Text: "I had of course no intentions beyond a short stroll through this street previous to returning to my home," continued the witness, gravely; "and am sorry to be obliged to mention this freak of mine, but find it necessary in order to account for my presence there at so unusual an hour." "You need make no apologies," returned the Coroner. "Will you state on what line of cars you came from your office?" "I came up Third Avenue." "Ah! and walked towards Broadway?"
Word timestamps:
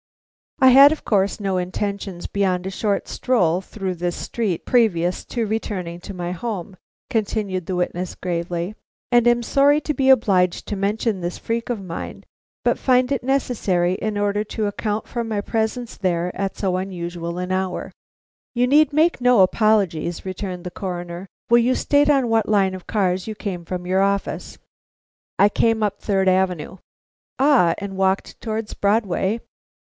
"I 0.63 0.69
had 0.69 0.91
of 0.91 1.05
course 1.05 1.39
no 1.39 1.57
intentions 1.57 2.25
beyond 2.27 2.65
a 2.65 2.71
short 2.71 3.07
stroll 3.07 3.61
through 3.61 3.95
this 3.95 4.15
street 4.15 4.65
previous 4.65 5.23
to 5.25 5.45
returning 5.45 5.99
to 6.01 6.13
my 6.13 6.31
home," 6.31 6.75
continued 7.09 7.65
the 7.65 7.75
witness, 7.75 8.13
gravely; 8.15 8.75
"and 9.11 9.27
am 9.27 9.41
sorry 9.43 9.79
to 9.81 9.93
be 9.93 10.09
obliged 10.09 10.67
to 10.67 10.75
mention 10.75 11.19
this 11.21 11.37
freak 11.37 11.69
of 11.69 11.83
mine, 11.83 12.25
but 12.63 12.77
find 12.79 13.11
it 13.11 13.23
necessary 13.23 13.93
in 13.93 14.17
order 14.19 14.43
to 14.43 14.65
account 14.67 15.07
for 15.07 15.23
my 15.23 15.39
presence 15.39 15.97
there 15.97 16.35
at 16.39 16.55
so 16.57 16.77
unusual 16.77 17.37
an 17.37 17.51
hour." 17.51 17.91
"You 18.55 18.65
need 18.67 18.93
make 18.93 19.19
no 19.21 19.41
apologies," 19.41 20.25
returned 20.25 20.63
the 20.63 20.71
Coroner. 20.71 21.27
"Will 21.49 21.59
you 21.59 21.73
state 21.75 22.09
on 22.09 22.27
what 22.29 22.49
line 22.49 22.73
of 22.73 22.87
cars 22.87 23.27
you 23.27 23.35
came 23.35 23.65
from 23.65 23.85
your 23.87 24.01
office?" 24.01 24.57
"I 25.37 25.49
came 25.49 25.83
up 25.83 25.99
Third 26.01 26.27
Avenue." 26.27 26.77
"Ah! 27.39 27.75
and 27.77 27.97
walked 27.97 28.39
towards 28.41 28.73
Broadway?" 28.73 29.41